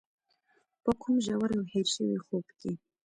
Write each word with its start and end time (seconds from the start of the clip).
په 0.83 0.91
کوم 1.01 1.15
ژور 1.25 1.49
او 1.57 1.63
هېر 1.73 1.87
شوي 1.95 2.17
خوب 2.25 2.45
کې. 2.59 2.71